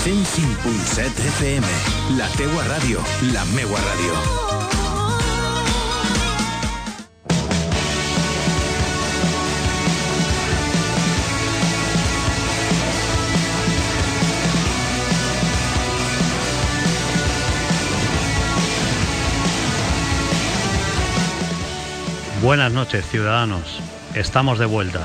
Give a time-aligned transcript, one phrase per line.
[0.00, 1.66] 105.7 FM,
[2.16, 3.02] la teua ràdio,
[3.34, 4.14] la meua ràdio.
[22.40, 23.82] Buenas noches, ciudadanos.
[24.14, 25.04] Estamos de vuelta.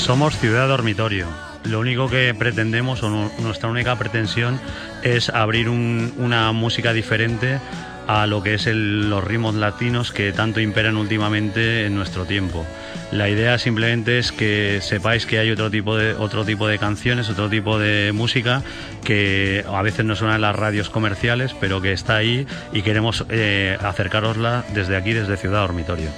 [0.00, 1.26] Somos ciudad dormitorio.
[1.64, 4.58] Lo único que pretendemos, o nu- nuestra única pretensión,
[5.02, 7.60] es abrir un- una música diferente
[8.08, 12.66] a lo que es los ritmos latinos que tanto imperan últimamente en nuestro tiempo.
[13.12, 17.28] La idea simplemente es que sepáis que hay otro tipo de otro tipo de canciones,
[17.28, 18.62] otro tipo de música
[19.04, 23.24] que a veces no suena en las radios comerciales, pero que está ahí y queremos
[23.28, 26.08] eh, acercarosla desde aquí, desde Ciudad Dormitorio.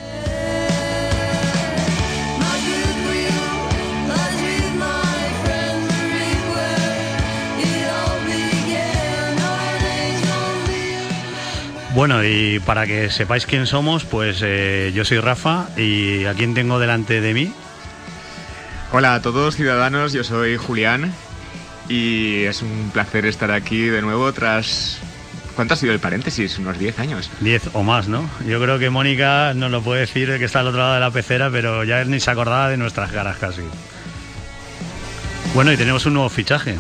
[11.95, 16.55] Bueno, y para que sepáis quién somos, pues eh, yo soy Rafa y a quién
[16.55, 17.53] tengo delante de mí.
[18.93, 21.13] Hola a todos ciudadanos, yo soy Julián
[21.91, 25.01] y es un placer estar aquí de nuevo tras...
[25.55, 26.59] ¿Cuánto ha sido el paréntesis?
[26.59, 27.31] Unos 10 años.
[27.41, 28.27] 10 o más, ¿no?
[28.47, 31.11] Yo creo que Mónica nos lo puede decir que está al otro lado de la
[31.11, 33.61] pecera, pero ya ni se acordaba de nuestras caras casi.
[35.55, 36.79] Bueno, y tenemos un nuevo fichaje.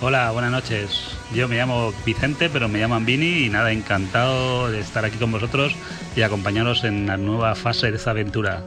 [0.00, 1.21] Hola, buenas noches.
[1.34, 5.32] Yo me llamo Vicente, pero me llaman Vini y nada, encantado de estar aquí con
[5.32, 5.74] vosotros
[6.14, 8.62] y acompañaros en la nueva fase de esta aventura.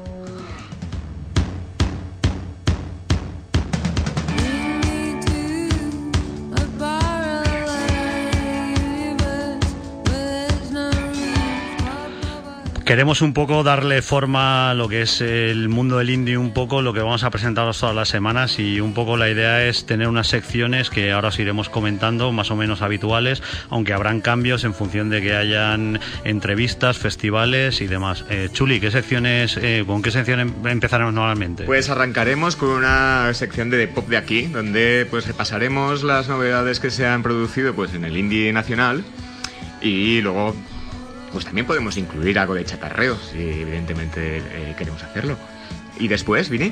[12.95, 16.81] Queremos un poco darle forma a lo que es el mundo del indie, un poco
[16.81, 20.07] lo que vamos a presentaros todas las semanas y un poco la idea es tener
[20.07, 24.73] unas secciones que ahora os iremos comentando, más o menos habituales, aunque habrán cambios en
[24.73, 28.23] función de que hayan entrevistas, festivales y demás.
[28.29, 31.65] Eh, Chuli, ¿qué secciones, eh, ¿con qué sección em- empezaremos normalmente?
[31.65, 36.91] Pues arrancaremos con una sección de pop de aquí, donde pues repasaremos las novedades que
[36.91, 39.03] se han producido pues en el indie nacional
[39.81, 40.55] y luego
[41.35, 45.37] pues también podemos incluir algo de chatarreo, si evidentemente eh, queremos hacerlo.
[45.99, 46.71] Y después, Vini,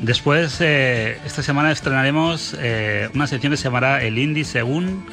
[0.00, 5.04] Después, eh, esta semana estrenaremos eh, una sección que se llamará El Indie Según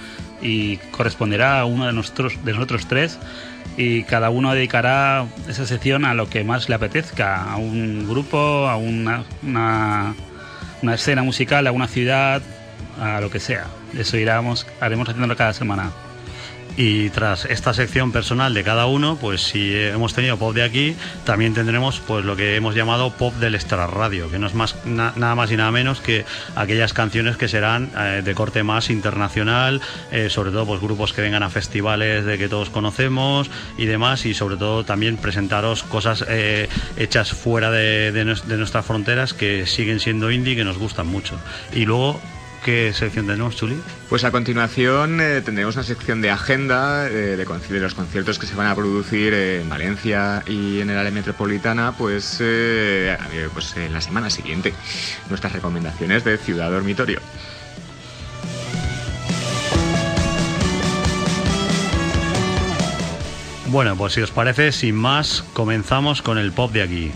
[0.42, 3.20] y corresponderá a uno de nosotros, de nosotros tres
[3.76, 8.38] y cada uno dedicará esa sección a lo que más le apetezca, a un grupo,
[8.70, 10.16] a una, una,
[10.82, 12.42] una escena musical, a una ciudad,
[12.98, 13.66] a lo que sea.
[13.98, 15.92] Eso iremos, haremos haciéndolo cada semana.
[16.80, 20.96] Y tras esta sección personal de cada uno, pues si hemos tenido pop de aquí,
[21.26, 25.12] también tendremos pues lo que hemos llamado pop del extrarradio, que no es más na-
[25.16, 26.24] nada más y nada menos que
[26.56, 31.24] aquellas canciones que serán eh, de corte más internacional, eh, sobre todo pues grupos que
[31.24, 33.50] vengan a festivales de que todos conocemos
[33.80, 39.34] y demás, y sobre todo también presentaros cosas eh, hechas fuera de, de nuestras fronteras
[39.34, 41.40] que siguen siendo indie, que nos gustan mucho.
[41.74, 42.22] Y luego,
[42.64, 43.82] ¿qué sección tenemos, Chuli?
[44.10, 48.46] Pues a continuación eh, tendremos una sección de agenda eh, de, de los conciertos que
[48.46, 53.76] se van a producir en Valencia y en el área metropolitana, pues, eh, eh, pues
[53.78, 54.74] en la semana siguiente.
[55.30, 57.20] Nuestras recomendaciones de Ciudad Dormitorio.
[63.68, 67.12] Bueno, pues si os parece, sin más, comenzamos con el pop de aquí.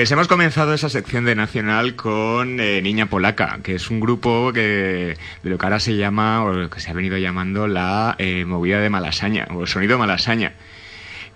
[0.00, 4.50] Pues hemos comenzado esa sección de Nacional con eh, Niña Polaca, que es un grupo
[4.50, 8.46] que de lo que ahora se llama, o que se ha venido llamando la eh,
[8.46, 10.54] movida de Malasaña, o el sonido Malasaña,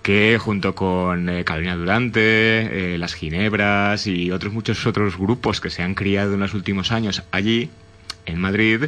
[0.01, 5.69] que junto con eh, Carolina Durante, eh, Las Ginebras y otros muchos otros grupos que
[5.69, 7.69] se han criado en los últimos años allí,
[8.25, 8.85] en Madrid,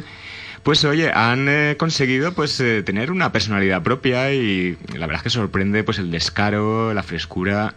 [0.64, 5.84] pues oye, han conseguido pues tener una personalidad propia y la verdad es que sorprende
[5.84, 7.76] pues el descaro, la frescura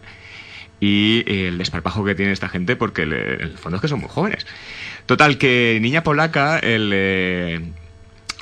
[0.82, 4.00] y eh, el desparpajo que tiene esta gente porque en el fondo es que son
[4.00, 4.48] muy jóvenes.
[5.06, 7.60] Total, que Niña Polaca el, eh,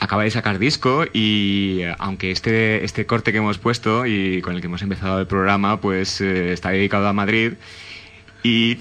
[0.00, 4.54] acaba de sacar disco y eh, aunque este, este corte que hemos puesto y con
[4.54, 7.52] el que hemos empezado el programa pues está dedicado a Madrid
[8.42, 8.78] y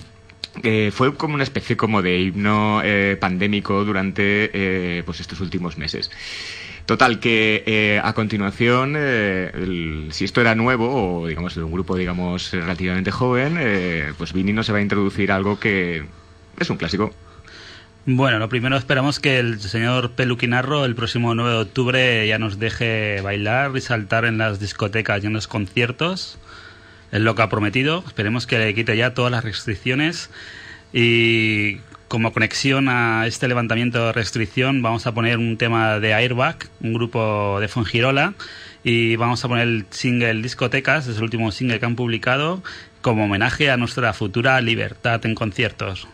[0.94, 6.09] fue como una especie como de himno eh, pandémico durante pues estos últimos meses.
[6.89, 11.95] Total, que eh, a continuación, eh, si esto era nuevo o digamos de un grupo
[11.95, 16.07] digamos relativamente joven, eh, pues Vini nos se va a introducir algo que
[16.59, 17.13] es un clásico.
[18.07, 22.57] Bueno, lo primero esperamos que el señor Peluquinarro el próximo 9 de octubre ya nos
[22.57, 26.39] deje bailar y saltar en las discotecas y en los conciertos.
[27.12, 28.03] Es lo que ha prometido.
[28.07, 30.31] Esperemos que le quite ya todas las restricciones.
[30.91, 36.57] Y como conexión a este levantamiento de restricción, vamos a poner un tema de Airbag,
[36.81, 38.33] un grupo de Fongirola.
[38.83, 42.63] Y vamos a poner el single Discotecas, es el último single que han publicado,
[43.01, 46.07] como homenaje a nuestra futura libertad en conciertos.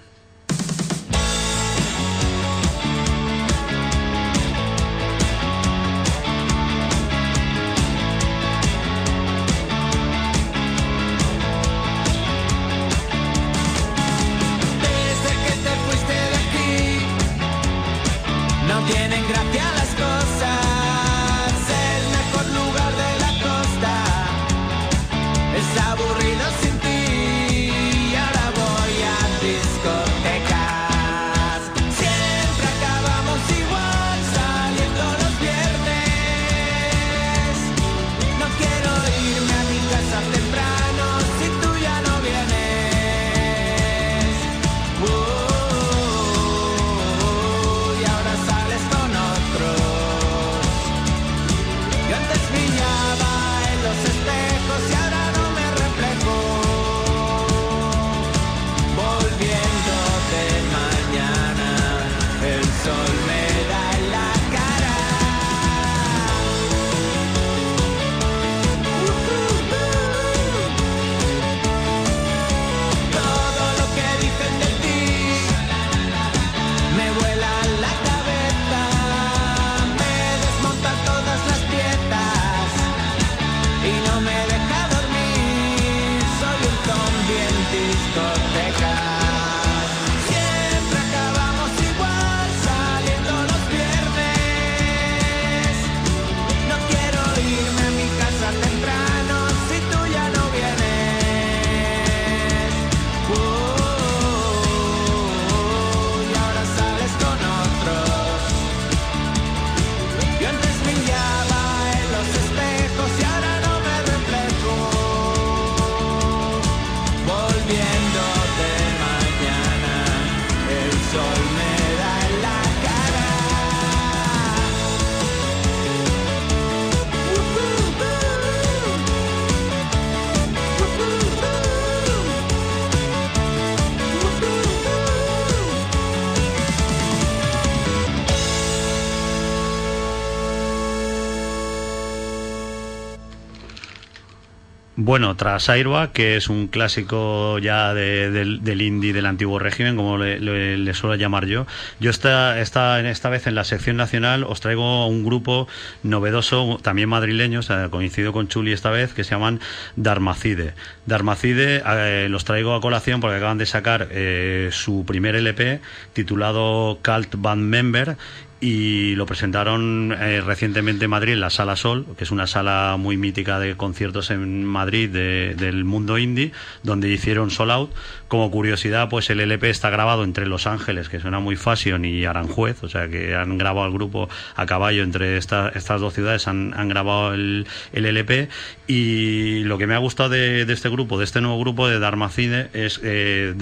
[145.15, 150.17] Bueno, tras Airba, que es un clásico ya de- del, indie del antiguo régimen, como
[150.17, 151.65] le, suelo llamar yo,
[152.01, 155.69] yo esta, esta, esta vez en la sección nacional os traigo un grupo
[156.03, 159.61] novedoso, también madrileño, o coincido con Chuli esta vez, que se llaman
[159.95, 160.73] Darmacide.
[161.05, 165.79] Darmacide eh, los traigo a colación porque acaban de sacar eh, su primer LP
[166.11, 168.17] titulado Cult Band Member
[168.61, 172.95] y lo presentaron eh, recientemente en Madrid en la Sala Sol, que es una sala
[172.97, 177.91] muy mítica de conciertos en Madrid de- del mundo indie, donde hicieron Soul Out.
[178.27, 182.25] Como curiosidad, pues el LP está grabado entre Los Ángeles, que suena muy fashion, y
[182.25, 186.47] Aranjuez, o sea que han grabado el grupo a caballo entre esta- estas dos ciudades,
[186.47, 188.49] han, han grabado el, el LP.
[188.87, 191.99] Y lo que me ha gustado de, de este grupo, de este nuevo grupo de
[191.99, 193.53] Darmacide, es, eh,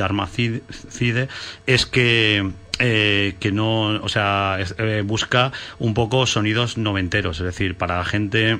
[1.67, 2.51] es que
[2.85, 8.03] eh, que no, o sea, eh, busca un poco sonidos noventeros, es decir, para la
[8.03, 8.59] gente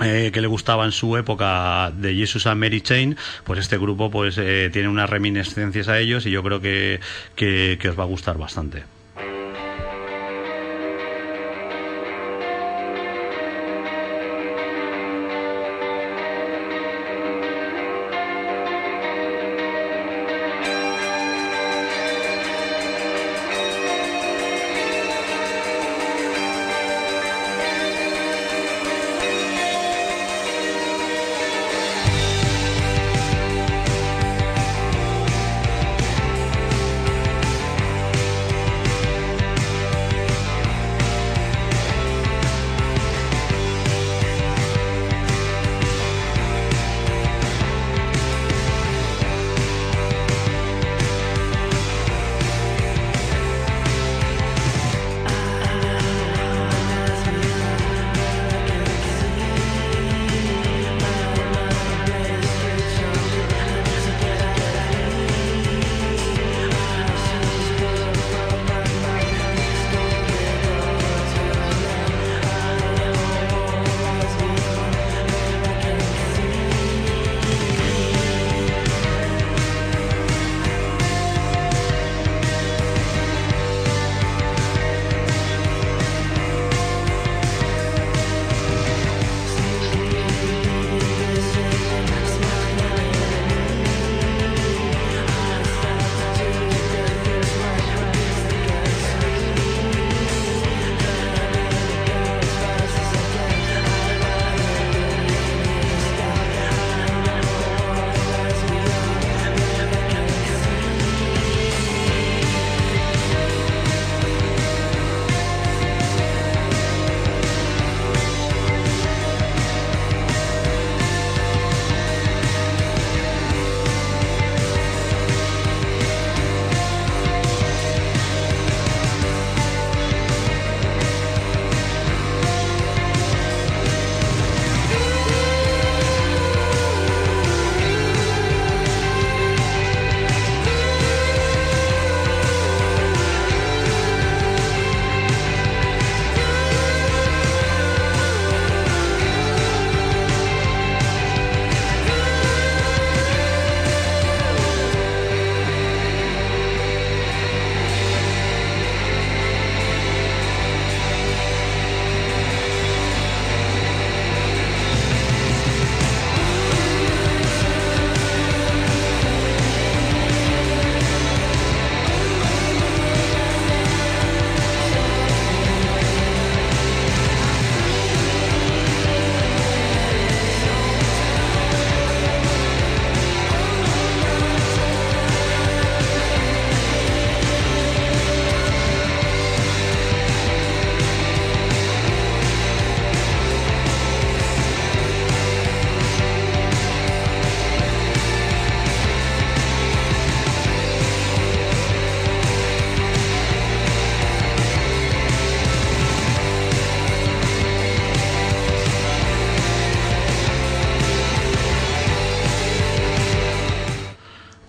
[0.00, 4.12] eh, que le gustaba en su época de Jesus and Mary Chain, pues este grupo
[4.12, 7.00] pues eh, tiene unas reminiscencias a ellos y yo creo que,
[7.34, 8.84] que, que os va a gustar bastante.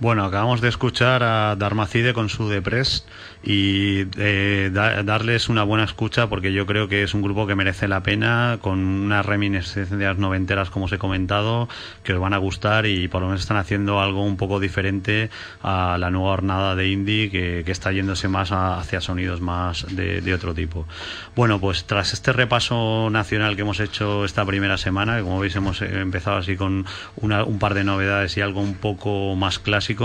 [0.10, 3.06] Bueno, acabamos de escuchar a Darmacide con su Depress
[3.44, 7.54] y eh, da- darles una buena escucha porque yo creo que es un grupo que
[7.54, 11.70] merece la pena con unas reminiscencias noventeras como os he comentado
[12.04, 15.30] que os van a gustar y por lo menos están haciendo algo un poco diferente
[15.62, 19.86] a la nueva hornada de indie que, que está yéndose más a- hacia sonidos más
[19.96, 20.88] de, otro tipo.
[21.36, 25.56] Bueno, pues tras este repaso nacional que hemos hecho esta primera semana, que como veis
[25.56, 26.88] hemos empezado así con
[27.22, 29.99] un par de novedades y algo un poco más clásico,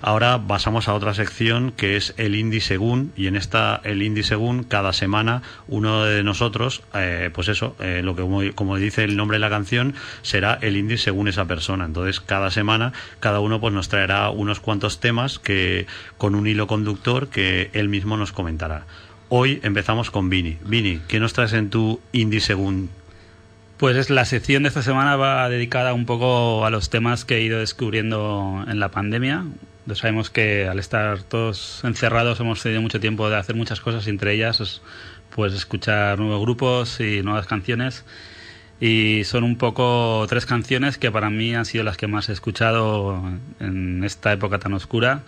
[0.00, 4.22] ahora pasamos a otra sección que es el indie según y en esta el indie
[4.22, 9.04] según cada semana uno de nosotros, eh, pues eso, eh, lo que como, como dice
[9.04, 11.84] el nombre de la canción será el indie según esa persona.
[11.84, 15.86] Entonces cada semana cada uno pues nos traerá unos cuantos temas que
[16.18, 18.86] con un hilo conductor que él mismo nos comentará.
[19.28, 20.58] Hoy empezamos con Vini.
[20.64, 22.90] Vini, ¿qué nos traes en tu indie según?
[23.76, 27.36] Pues es la sección de esta semana va dedicada un poco a los temas que
[27.36, 29.44] he ido descubriendo en la pandemia.
[29.92, 34.32] Sabemos que al estar todos encerrados hemos tenido mucho tiempo de hacer muchas cosas, entre
[34.32, 34.80] ellas es,
[35.28, 38.06] pues escuchar nuevos grupos y nuevas canciones.
[38.80, 42.32] Y son un poco tres canciones que para mí han sido las que más he
[42.32, 43.22] escuchado
[43.60, 45.22] en esta época tan oscura.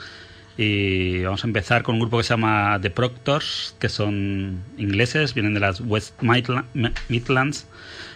[0.61, 5.33] Y vamos a empezar con un grupo que se llama The Proctors, que son ingleses,
[5.33, 6.65] vienen de las West Midla-
[7.09, 7.67] Midlands.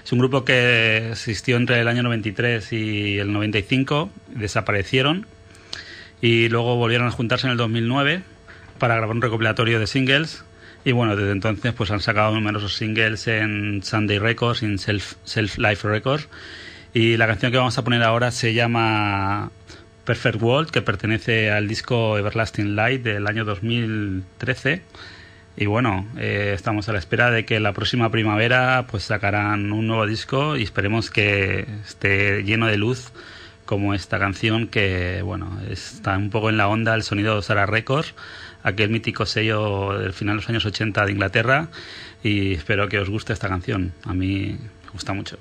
[0.05, 5.27] Es un grupo que existió entre el año 93 y el 95, desaparecieron
[6.21, 8.23] y luego volvieron a juntarse en el 2009
[8.81, 10.45] para grabar un recopilatorio de singles.
[10.85, 15.59] Y bueno, desde entonces pues han sacado numerosos singles en Sunday Records en Self, Self
[15.59, 16.29] Life Records.
[16.93, 19.53] Y la canción que vamos a poner ahora se llama
[20.05, 24.83] Perfect World, que pertenece al disco Everlasting Light del año 2013.
[25.57, 29.87] Y bueno, eh, estamos a la espera de que la próxima primavera pues sacarán un
[29.87, 33.13] nuevo disco y esperemos que esté lleno de luz
[33.67, 37.67] como esta canción que bueno está un poco en la onda el sonido de Sarah
[37.67, 38.15] Records,
[38.63, 41.69] aquel mítico sello del final de los años 80 de Inglaterra
[42.23, 43.93] y espero que os guste esta canción.
[44.05, 45.39] A mí me gusta mucho.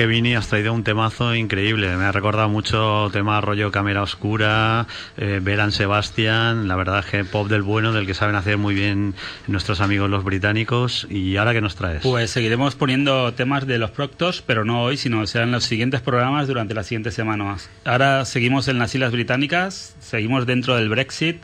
[0.00, 1.94] Que Vini has traído un temazo increíble.
[1.94, 4.86] Me ha recordado mucho tema rollo cámara oscura,
[5.18, 6.68] eh, Veran Sebastian.
[6.68, 9.12] La verdad es que pop del bueno, del que saben hacer muy bien
[9.46, 11.06] nuestros amigos los británicos.
[11.10, 12.00] ¿Y ahora qué nos traes?
[12.00, 16.48] Pues seguiremos poniendo temas de los Proctos, pero no hoy, sino serán los siguientes programas
[16.48, 17.68] durante las siguientes semanas.
[17.84, 21.42] Ahora seguimos en las Islas Británicas, seguimos dentro del Brexit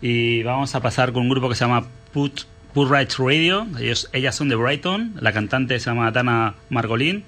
[0.00, 3.66] y vamos a pasar con un grupo que se llama Put Put Rights Radio.
[3.78, 5.16] Ellos, ellas son de Brighton.
[5.20, 7.24] La cantante se llama Dana Margolin.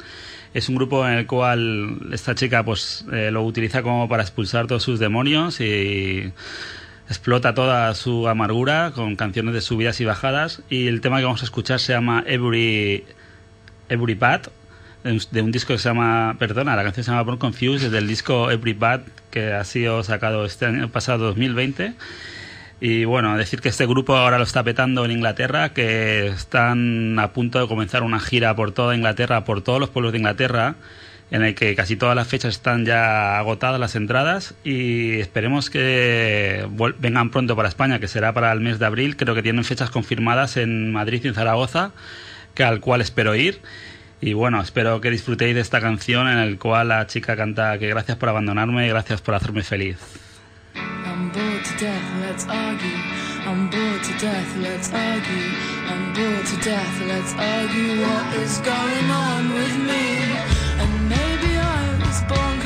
[0.54, 4.66] Es un grupo en el cual esta chica pues eh, lo utiliza como para expulsar
[4.66, 6.32] todos sus demonios y
[7.08, 10.62] explota toda su amargura con canciones de subidas y bajadas.
[10.70, 13.04] Y el tema que vamos a escuchar se llama Every
[13.88, 14.48] Every Bad
[15.04, 18.50] de un, disco que se llama, perdona, la canción se llama Born Confused, del disco
[18.50, 21.92] Every Bad que ha sido sacado este año pasado 2020.
[22.80, 27.32] Y bueno, decir que este grupo ahora lo está petando en Inglaterra, que están a
[27.32, 30.74] punto de comenzar una gira por toda Inglaterra, por todos los pueblos de Inglaterra,
[31.30, 36.66] en el que casi todas las fechas están ya agotadas las entradas y esperemos que
[36.98, 39.16] vengan pronto para España, que será para el mes de abril.
[39.16, 41.92] Creo que tienen fechas confirmadas en Madrid y en Zaragoza,
[42.54, 43.60] que al cual espero ir.
[44.20, 47.88] Y bueno, espero que disfrutéis de esta canción en el cual la chica canta que
[47.88, 49.98] gracias por abandonarme gracias por hacerme feliz.
[51.64, 52.98] To death, let's argue.
[53.48, 55.48] I'm bored to death, let's argue.
[55.88, 58.03] I'm bored to death, let's argue.
[58.03, 60.05] What is going on with me?
[60.83, 62.61] And maybe I was born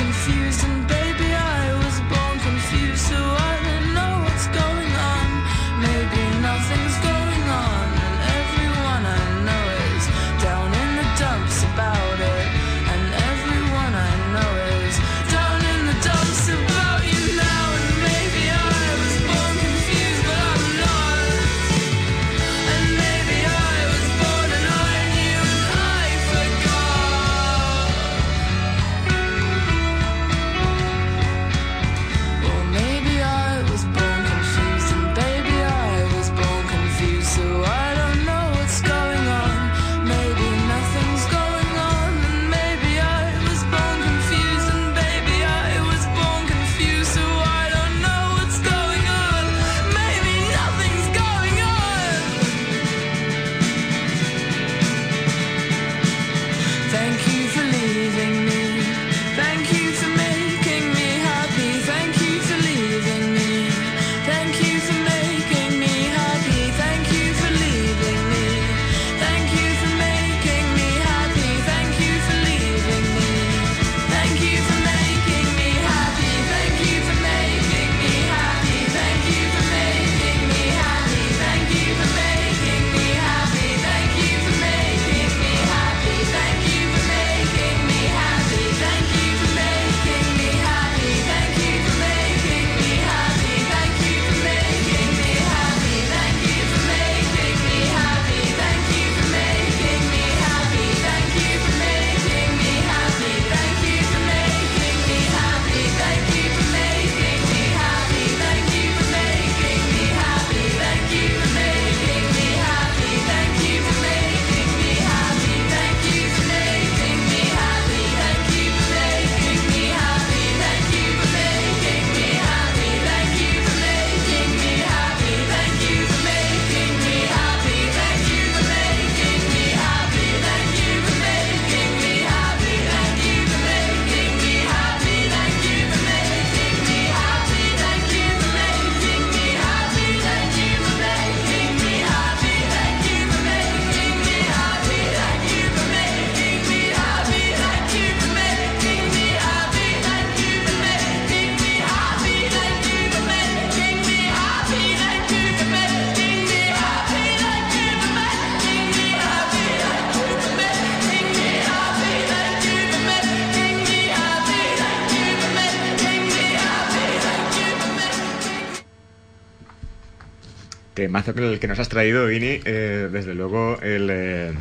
[170.99, 174.09] Temazo que el que nos has traído, Vini, eh, desde luego el...
[174.11, 174.53] eh,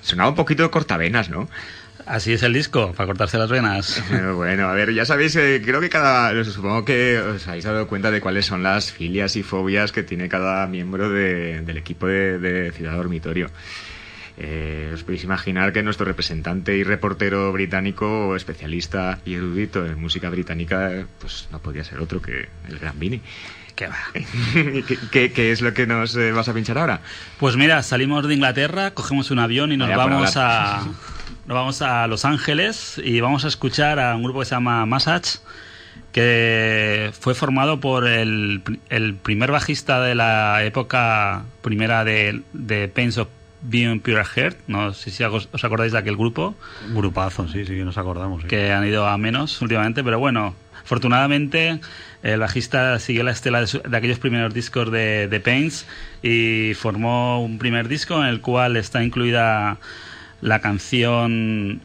[0.00, 1.48] sonaba un poquito cortavenas, ¿no?
[2.06, 4.02] Así es el disco, para cortarse las venas.
[4.34, 6.42] Bueno, a ver, ya sabéis, eh, creo que cada...
[6.44, 10.28] Supongo que os habéis dado cuenta de cuáles son las filias y fobias que tiene
[10.30, 13.50] cada miembro de- del equipo de, de Ciudad Dormitorio.
[14.38, 20.30] Eh, os podéis imaginar que nuestro representante y reportero británico, especialista y erudito en música
[20.30, 23.20] británica, pues no podía ser otro que el gran Vini.
[23.78, 23.96] ¿Qué va?
[24.52, 27.00] ¿Qué, qué, qué es lo que nos eh, vas a pinchar ahora?
[27.38, 30.82] Pues mira, salimos de Inglaterra, cogemos un avión y nos por vamos a
[31.46, 34.84] Nos vamos a Los Ángeles y vamos a escuchar a un grupo que se llama
[34.84, 35.38] Massage,
[36.10, 43.16] que fue formado por el, el primer bajista de la época primera de, de Pains
[43.16, 43.28] of
[43.62, 44.58] Being Pure Heart.
[44.66, 46.56] No sé si os acordáis de aquel grupo,
[46.94, 48.42] Grupazo, sí, sí nos acordamos.
[48.42, 48.48] sí.
[48.48, 51.80] que han ido a menos últimamente, pero bueno, afortunadamente
[52.22, 55.86] el bajista siguió la estela de, su- de aquellos primeros discos de, de Pains
[56.22, 59.78] y formó un primer disco en el cual está incluida
[60.40, 61.80] la canción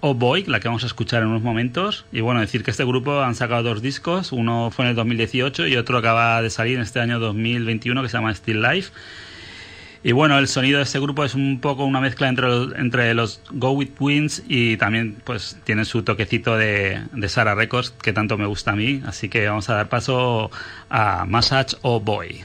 [0.00, 2.04] Oh Boy, la que vamos a escuchar en unos momentos.
[2.12, 5.66] Y bueno, decir que este grupo han sacado dos discos, uno fue en el 2018
[5.66, 8.92] y otro acaba de salir en este año 2021 que se llama Still Life.
[10.06, 13.12] Y bueno, el sonido de este grupo es un poco una mezcla entre los, entre
[13.12, 18.12] los Go With Twins y también pues tiene su toquecito de, de Sarah Records que
[18.12, 19.02] tanto me gusta a mí.
[19.04, 20.52] Así que vamos a dar paso
[20.90, 22.44] a Massage Oh Boy.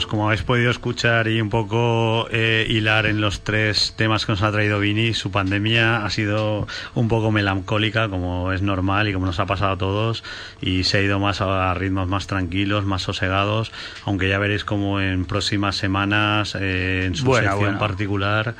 [0.00, 4.32] Pues como habéis podido escuchar y un poco eh, hilar en los tres temas que
[4.32, 9.12] nos ha traído Vini, su pandemia ha sido un poco melancólica, como es normal y
[9.12, 10.24] como nos ha pasado a todos,
[10.62, 13.72] y se ha ido más a ritmos más tranquilos, más sosegados,
[14.06, 17.78] aunque ya veréis como en próximas semanas, eh, en su Buena, sección buena.
[17.78, 18.54] particular,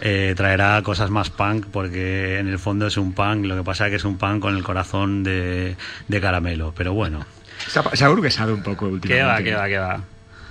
[0.00, 3.86] eh, traerá cosas más punk, porque en el fondo es un punk, lo que pasa
[3.86, 5.74] es que es un punk con el corazón de,
[6.06, 7.26] de caramelo, pero bueno.
[7.66, 9.42] Se ha, se ha burguesado un poco últimamente.
[9.42, 10.04] ¿Qué va, qué va, va?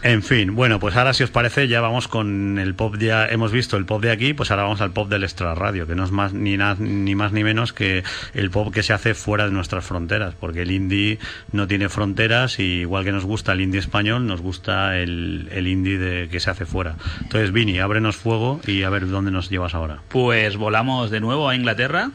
[0.03, 3.53] En fin, bueno, pues ahora si os parece ya vamos con el pop ya hemos
[3.53, 6.03] visto el pop de aquí, pues ahora vamos al pop del extra radio, que no
[6.03, 9.45] es más ni nada ni más ni menos que el pop que se hace fuera
[9.45, 11.19] de nuestras fronteras, porque el indie
[11.53, 15.67] no tiene fronteras y igual que nos gusta el indie español, nos gusta el, el
[15.67, 16.97] indie de, que se hace fuera.
[17.21, 20.01] Entonces, Vini, ábrenos fuego y a ver dónde nos llevas ahora.
[20.09, 22.11] Pues volamos de nuevo a Inglaterra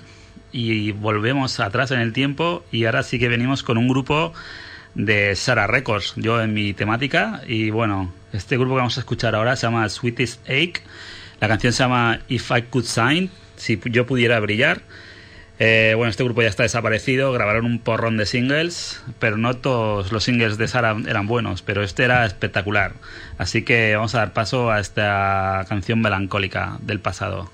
[0.53, 4.35] y volvemos atrás en el tiempo y ahora sí que venimos con un grupo
[4.99, 9.35] de Sarah Records, yo en mi temática y bueno, este grupo que vamos a escuchar
[9.35, 10.83] ahora se llama Sweetest Ache,
[11.41, 14.83] la canción se llama If I Could Shine, si yo pudiera brillar.
[15.61, 20.13] Eh, bueno, este grupo ya está desaparecido, grabaron un porrón de singles, pero no todos
[20.13, 22.95] los singles de Sara eran buenos, pero este era espectacular.
[23.39, 27.51] Así que vamos a dar paso a esta canción melancólica del pasado.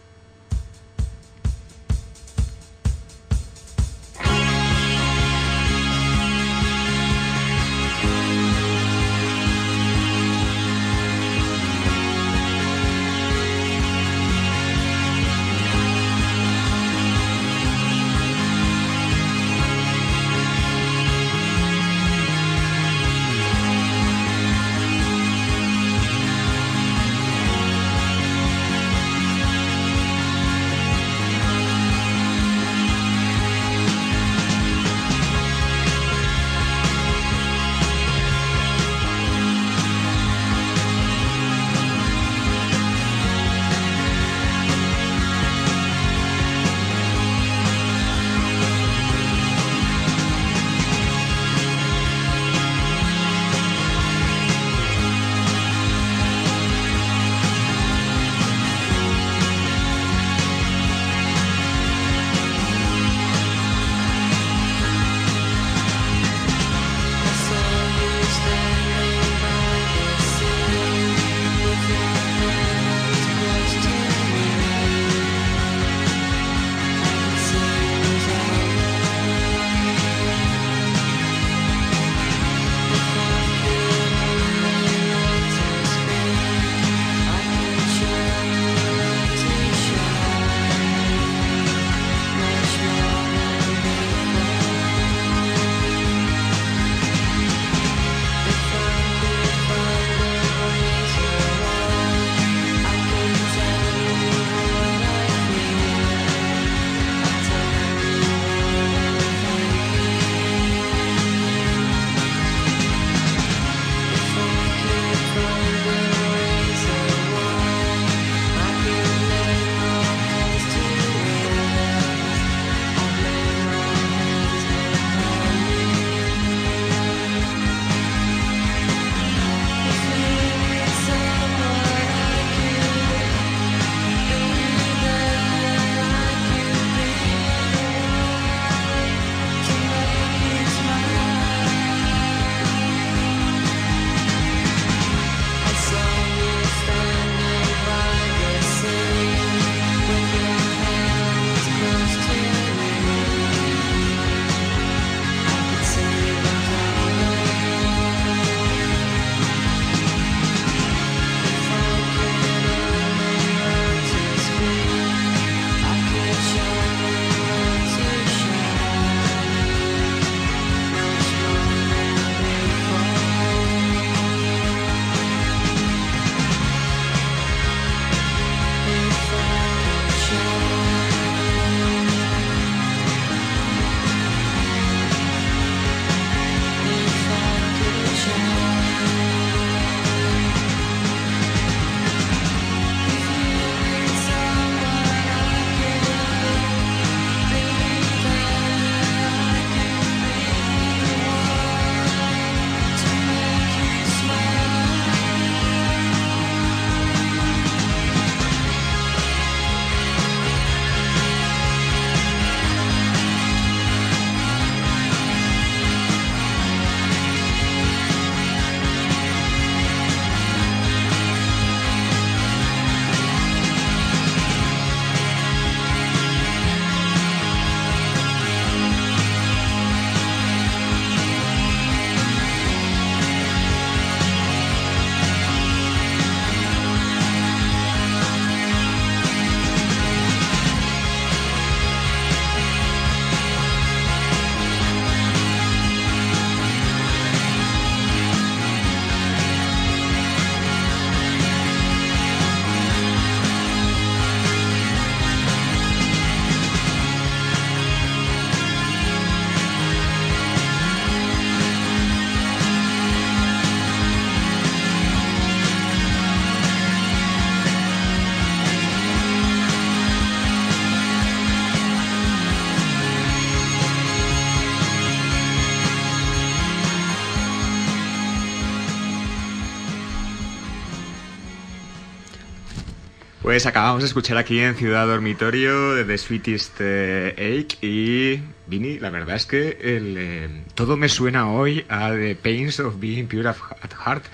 [283.54, 288.98] Pues acabamos de escuchar aquí en Ciudad Dormitorio de The Sweetest eh, Ache y Vini,
[288.98, 293.28] la verdad es que el, eh, todo me suena hoy a The Pains of Being
[293.28, 294.24] Pure at Heart.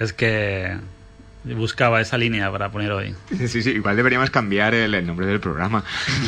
[0.00, 0.74] Es que
[1.44, 3.14] buscaba esa línea para poner hoy.
[3.46, 5.84] Sí, sí, igual deberíamos cambiar el, el nombre del programa.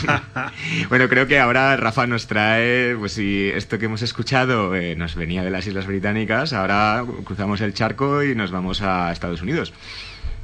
[0.90, 5.14] bueno, creo que ahora Rafa nos trae, pues si esto que hemos escuchado eh, nos
[5.14, 9.72] venía de las Islas Británicas, ahora cruzamos el charco y nos vamos a Estados Unidos.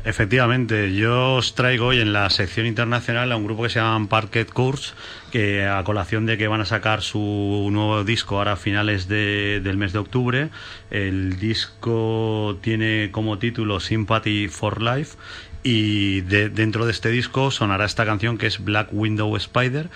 [0.04, 4.08] Efectivamente, yo os traigo hoy en la sección internacional a un grupo que se llama
[4.08, 4.94] Parquet Course,
[5.30, 9.60] que a colación de que van a sacar su nuevo disco ahora a finales de-
[9.62, 10.48] del mes de octubre.
[10.90, 15.16] El disco tiene como título Sympathy for Life
[15.62, 19.88] y de- dentro de este disco sonará esta canción que es Black Window Spider.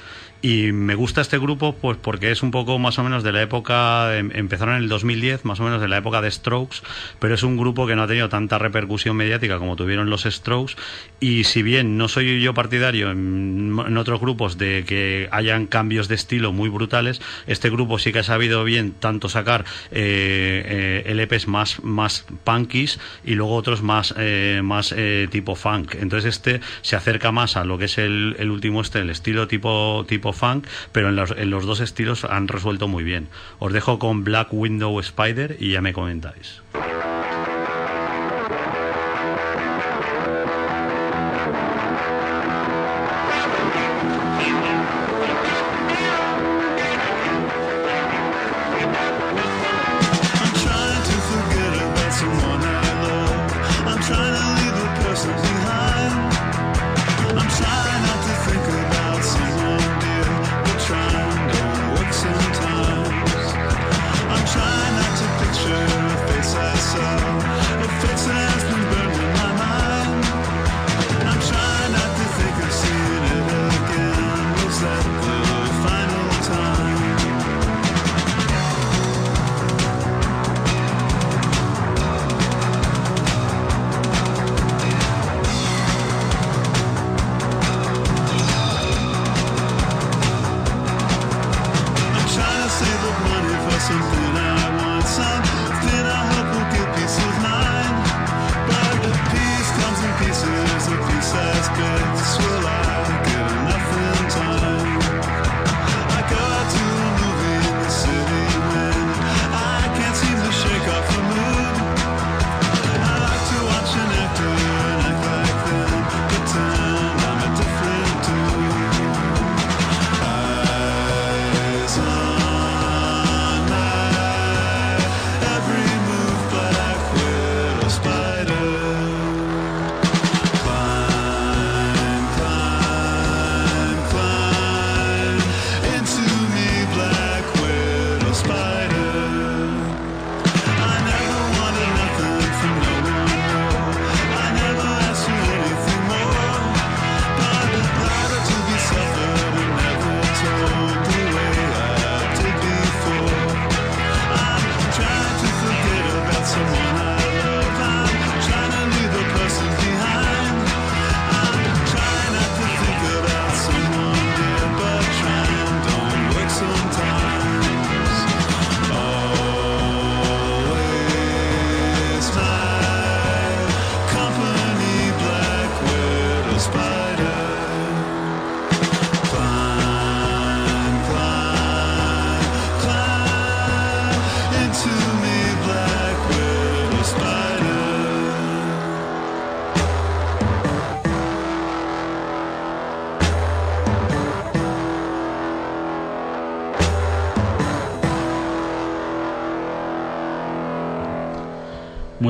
[0.43, 3.43] Y me gusta este grupo pues porque es un poco más o menos de la
[3.43, 6.79] época, em- empezaron en el 2010, más o menos de la época de Strokes,
[7.19, 10.75] pero es un grupo que no ha tenido tanta repercusión mediática como tuvieron los Strokes.
[11.21, 16.07] Y si bien no soy yo partidario en, en otros grupos de que hayan cambios
[16.07, 21.11] de estilo muy brutales, este grupo sí que ha sabido bien tanto sacar eh, eh,
[21.13, 25.95] LPs más, más punkies y luego otros más, eh, más eh, tipo funk.
[25.99, 29.49] Entonces este se acerca más a lo que es el, el último este, el estilo
[29.49, 33.29] tipo, tipo funk, pero en los, en los dos estilos han resuelto muy bien.
[33.59, 36.63] Os dejo con Black Window Spider y ya me comentáis.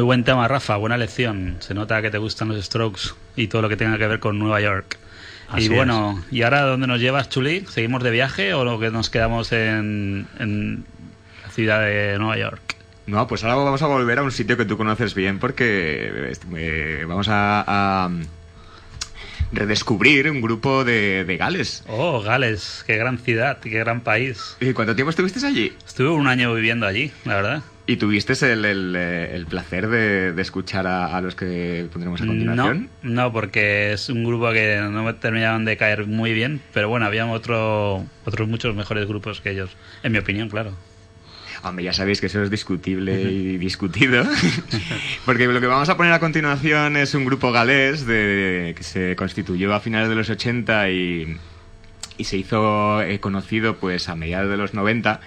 [0.07, 1.57] Buen tema, Rafa, buena lección.
[1.59, 4.39] Se nota que te gustan los Strokes y todo lo que tenga que ver con
[4.39, 4.99] Nueva York.
[5.49, 7.67] Así y bueno, ¿y ahora dónde nos llevas, Chuli?
[7.69, 10.85] ¿Seguimos de viaje o lo que nos quedamos en, en
[11.45, 12.77] la ciudad de Nueva York?
[13.07, 17.05] No, pues ahora vamos a volver a un sitio que tú conoces bien porque eh,
[17.07, 18.11] vamos a, a
[19.53, 21.85] redescubrir un grupo de, de Gales.
[21.89, 24.57] Oh, Gales, qué gran ciudad, qué gran país.
[24.61, 25.73] ¿Y cuánto tiempo estuviste allí?
[25.87, 27.63] Estuve un año viviendo allí, la verdad.
[27.89, 32.25] ¿Y tuviste el, el, el placer de, de escuchar a, a los que pondremos a
[32.25, 32.89] No, continuación?
[33.03, 37.07] no, porque es un grupo que no me terminaban de caer muy bien, pero bueno,
[37.07, 39.71] había otro, otros muchos mejores grupos que ellos,
[40.03, 40.73] en mi opinión, claro.
[41.63, 44.25] Hombre, ya sabéis que eso es discutible y discutido.
[45.25, 49.17] Porque lo que vamos a poner a continuación es un grupo galés de, que se
[49.17, 51.37] constituyó a finales de los 80 y,
[52.19, 55.21] y se hizo eh, conocido pues a mediados de los 90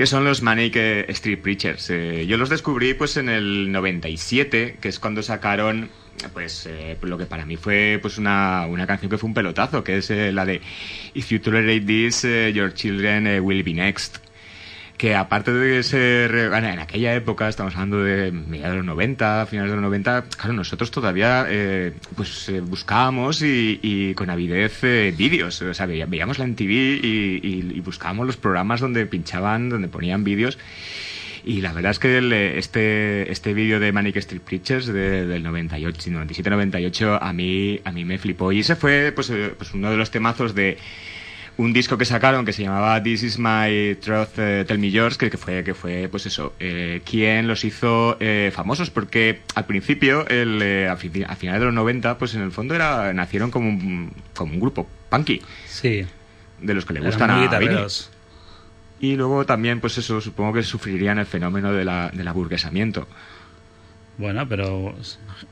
[0.00, 1.90] que son los Manic eh, Street Preachers.
[1.90, 5.90] Eh, yo los descubrí pues en el 97, que es cuando sacaron
[6.32, 9.84] pues eh, lo que para mí fue pues una, una canción que fue un pelotazo,
[9.84, 10.62] que es eh, la de
[11.12, 14.20] If you tolerate this, your children will be next.
[15.00, 19.46] Que aparte de ser, bueno, en aquella época, estamos hablando de mediados de los 90,
[19.46, 24.84] finales de los 90, claro, nosotros todavía eh, pues eh, buscábamos y, y con avidez
[24.84, 26.70] eh, vídeos, o sea, veía- veíamos la MTV
[27.02, 30.58] y, y- y buscábamos los programas donde pinchaban, donde ponían vídeos.
[31.46, 35.42] Y la verdad es que el, este, este vídeo de Manic Street Preachers de- del
[35.42, 38.52] 98, 97-98 a mí, a mí me flipó.
[38.52, 40.76] Y ese fue pues, eh, pues uno de los temazos de
[41.60, 45.18] un disco que sacaron que se llamaba This Is My Truth, eh, Tell Me Yours,
[45.18, 49.66] que, que fue, que fue pues eso, eh, quien los hizo eh, famosos, porque al
[49.66, 53.12] principio, el, eh, a, fi- a finales de los 90, pues en el fondo era,
[53.12, 56.06] nacieron como un, como un grupo punky, Sí,
[56.60, 57.88] de los que le eran gustan a.
[59.00, 63.08] Y luego también, pues eso, supongo que sufrirían el fenómeno de la, del aburguesamiento.
[64.18, 64.94] Bueno, pero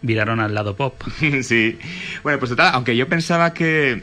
[0.03, 1.03] viraron al lado pop.
[1.43, 1.79] sí.
[2.23, 4.03] Bueno, pues total, aunque yo pensaba que,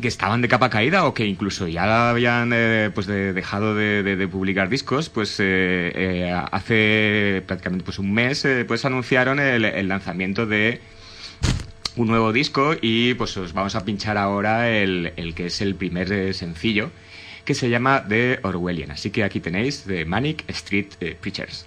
[0.00, 4.28] que estaban de capa caída o que incluso ya habían eh, pues de- dejado de,
[4.30, 10.46] publicar discos, pues eh, eh, hace prácticamente pues un mes eh, pues anunciaron el, lanzamiento
[10.46, 10.80] de
[11.96, 15.76] un nuevo disco y pues os vamos a pinchar ahora el, el que es el
[15.76, 16.90] primer sencillo
[17.44, 18.90] que se llama The Orwellian.
[18.90, 20.88] Así que aquí tenéis The Manic Street
[21.20, 21.66] Preachers.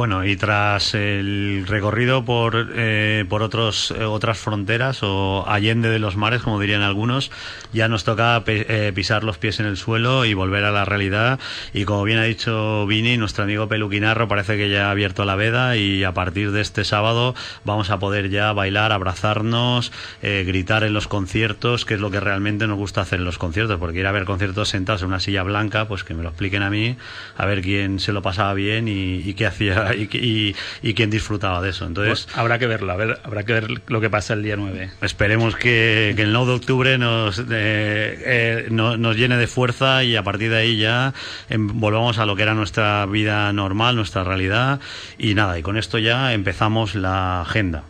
[0.00, 5.98] Bueno, y tras el recorrido por, eh, por otros, eh, otras fronteras o allende de
[5.98, 7.30] los mares, como dirían algunos,
[7.74, 11.38] ya nos toca eh, pisar los pies en el suelo y volver a la realidad.
[11.74, 15.36] Y como bien ha dicho Vini, nuestro amigo Peluquinarro parece que ya ha abierto la
[15.36, 17.34] veda y a partir de este sábado
[17.66, 19.92] vamos a poder ya bailar, abrazarnos,
[20.22, 23.36] eh, gritar en los conciertos, que es lo que realmente nos gusta hacer en los
[23.36, 26.30] conciertos, porque ir a ver conciertos sentados en una silla blanca, pues que me lo
[26.30, 26.96] expliquen a mí,
[27.36, 31.10] a ver quién se lo pasaba bien y, y qué hacía y, y- y quién
[31.10, 31.86] disfrutaba de eso.
[31.86, 34.56] Entonces, Pues habrá que verlo, a ver, habrá que ver lo que pasa el día
[34.56, 34.90] 9.
[35.02, 40.02] Esperemos que, que el 9 de octubre nos, eh, eh, no- nos llene de fuerza
[40.04, 41.14] y a partir de ahí ya
[41.48, 44.80] em, volvamos a lo que era nuestra vida normal, nuestra realidad.
[45.18, 47.84] Y nada, y con esto ya empezamos la agenda.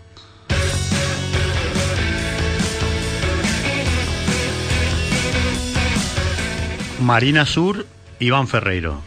[7.00, 7.86] Marina Sur,
[8.18, 9.00] Iván Ferreiro.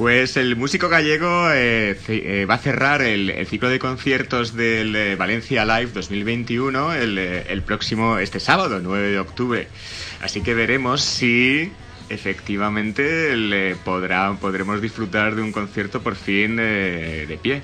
[0.00, 5.14] Pues el músico gallego eh, eh, va a cerrar el, ciclo de conciertos del eh,
[5.14, 9.68] Valencia Live 2021 el, eh, el próximo, este sábado, 9 de octubre.
[10.22, 11.70] Así que veremos si
[12.08, 17.60] efectivamente le podrá, podremos disfrutar de un concierto por fin de pie.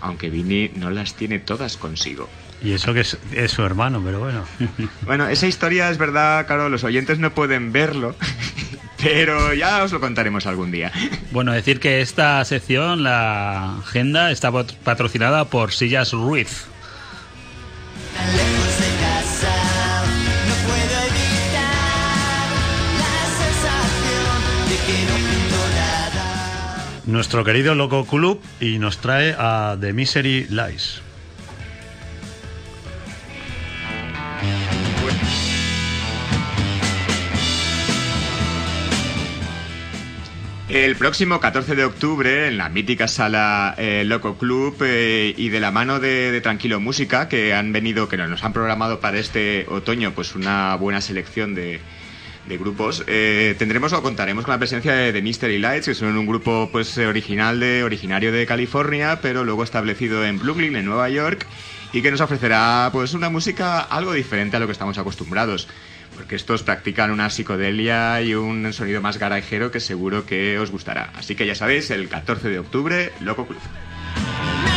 [0.00, 2.28] Aunque Vini no las tiene todas consigo.
[2.64, 4.44] Y eso que es, es su hermano, pero bueno.
[5.02, 8.14] Bueno, esa historia es verdad, claro, los oyentes no pueden verlo,
[9.02, 10.92] pero ya os lo contaremos algún día.
[11.32, 16.66] Bueno, decir que esta sección, la agenda, está pat- patrocinada por Sillas Ruiz.
[27.06, 31.02] Nuestro querido Loco Club y nos trae a The Misery Lies.
[40.72, 45.60] El próximo 14 de octubre, en la mítica sala eh, Loco Club eh, y de
[45.60, 50.12] la mano de, Tranquilo Música, que han venido, que nos han programado para este otoño,
[50.14, 51.78] pues una buena selección de,
[52.58, 56.26] grupos, eh, tendremos o contaremos con la presencia de, de Mystery Lights, que son un
[56.26, 61.46] grupo pues original de, originario de California, pero luego establecido en Brooklyn, en Nueva York,
[61.92, 65.68] y que nos ofrecerá pues una música algo diferente a lo que estamos acostumbrados.
[66.16, 71.10] Porque estos practican una psicodelia y un sonido más garajero que seguro que os gustará.
[71.14, 73.58] Así que ya sabéis, el 14 de octubre, Loco Club.
[73.58, 74.72] Ujú.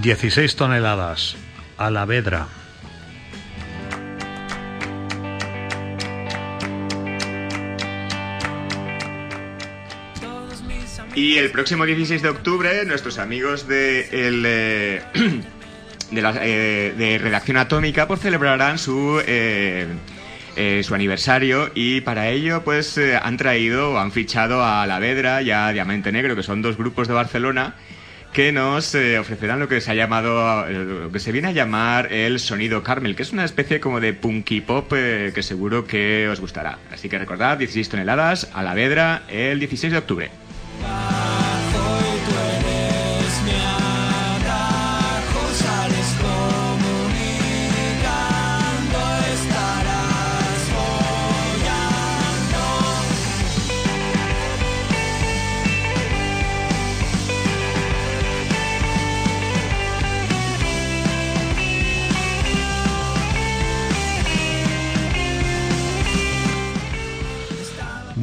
[0.00, 1.36] 16 toneladas.
[1.76, 2.46] A la vedra.
[11.14, 15.02] Y el próximo 16 de octubre, nuestros amigos de, el, eh,
[16.10, 19.86] de, la, eh, de Redacción Atómica pues celebrarán su, eh,
[20.56, 25.50] eh, su aniversario y para ello pues han traído han fichado a La Vedra y
[25.50, 27.74] a Diamante Negro, que son dos grupos de Barcelona
[28.32, 32.38] que nos ofrecerán lo que se ha llamado, lo que se viene a llamar el
[32.38, 36.78] sonido Carmel, que es una especie como de punky pop que seguro que os gustará.
[36.92, 40.30] Así que recordad, 16 toneladas a la Vedra el 16 de octubre.
[40.82, 41.19] Hoy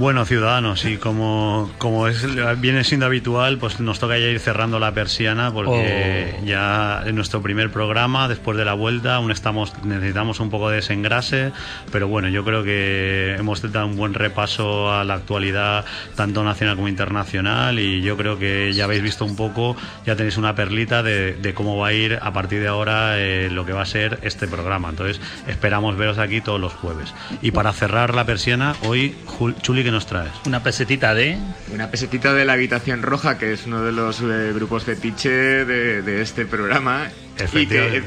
[0.08, 2.26] Bueno, ciudadanos, y como, como es,
[2.62, 6.45] viene siendo habitual, pues nos toca ya ir cerrando la persiana porque Oh.
[6.45, 10.78] ya en nuestro primer programa, después de la vuelta, aún estamos necesitamos un poco de
[10.78, 11.51] desengrase,
[11.91, 15.84] pero bueno, yo creo que hemos dado un buen repaso a la actualidad,
[16.16, 20.38] tanto nacional como internacional, y yo creo que ya habéis visto un poco, ya tenéis
[20.38, 23.74] una perlita de, de cómo va a ir a partir de ahora eh, lo que
[23.74, 24.88] va a ser este programa.
[24.88, 27.14] Entonces, esperamos veros aquí todos los jueves.
[27.41, 30.32] Y para cerrar la persiana, hoy, Jul- Chuli, ¿qué nos traes?
[30.45, 31.38] Una pesetita de...
[31.74, 36.02] Una pesetita de la habitación roja, que es uno de los eh, grupos fetiche de,
[36.02, 37.08] de este programa.
[37.08, 37.98] Y que, Efectivamente.
[38.00, 38.04] eh,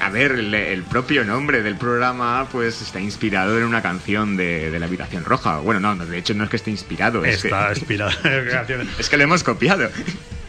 [0.00, 4.70] a ver, el, el propio nombre del programa pues está inspirado en una canción de,
[4.70, 5.58] de la habitación roja.
[5.58, 8.12] Bueno, no, de hecho no es que esté inspirado, es, Está que, inspirado.
[8.98, 9.88] es que lo hemos copiado.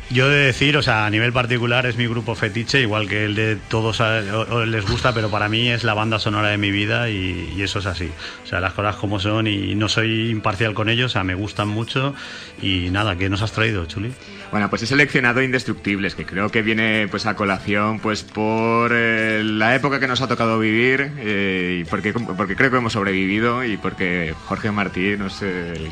[0.10, 3.36] Yo de decir, o sea, a nivel particular es mi grupo fetiche, igual que el
[3.36, 7.10] de todos o les gusta, pero para mí es la banda sonora de mi vida
[7.10, 8.10] y, y eso es así.
[8.44, 11.36] O sea, las cosas como son y no soy imparcial con ellos, o sea, me
[11.36, 12.16] gustan mucho
[12.62, 14.14] y nada, ¿qué nos has traído, Chuli?
[14.50, 19.44] Bueno, pues he seleccionado Indestructibles, que creo que viene pues a colación pues por eh,
[19.44, 23.66] la época que nos ha tocado vivir eh, y porque, porque creo que hemos sobrevivido
[23.66, 25.90] y porque Jorge Martí, no sé, el,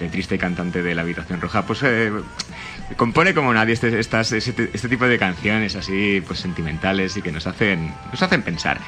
[0.00, 2.12] el triste cantante de La Habitación Roja, pues eh,
[2.96, 7.32] compone como nadie este, estas, este, este tipo de canciones así pues sentimentales y que
[7.32, 8.80] nos hacen, nos hacen pensar.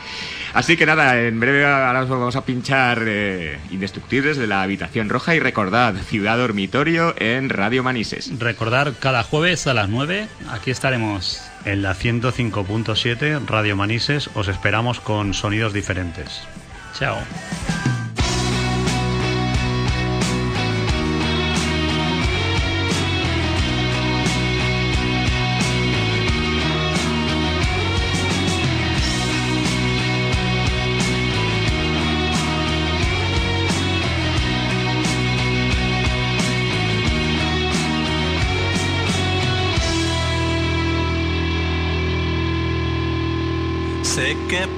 [0.55, 5.09] Así que nada, en breve ahora os vamos a pinchar eh, Indestructibles de La Habitación
[5.09, 8.39] Roja y recordad, Ciudad Dormitorio en Radio Manises.
[8.39, 11.43] Recordar cada jueves a las 9, aquí estaremos.
[11.65, 16.43] En la 105.7 Radio Manises os esperamos con sonidos diferentes.
[16.99, 17.19] Chao.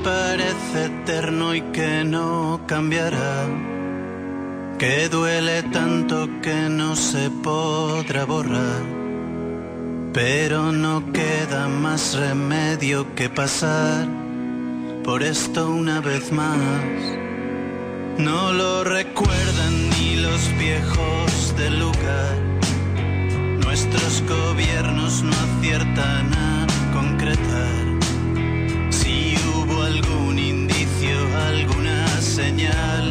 [0.03, 3.47] Parece eterno y que no cambiará,
[4.79, 8.83] que duele tanto que no se podrá borrar,
[10.13, 14.07] pero no queda más remedio que pasar
[15.05, 16.59] por esto una vez más.
[18.19, 22.37] No lo recuerdan ni los viejos del lugar,
[23.65, 27.92] nuestros gobiernos no aciertan a concretar.
[29.95, 31.17] Algún indicio,
[31.49, 33.05] alguna señal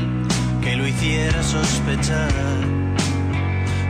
[0.63, 2.31] que lo hiciera sospechar,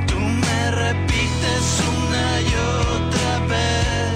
[0.08, 1.66] tú me repites
[1.98, 2.54] una y
[2.98, 4.11] otra vez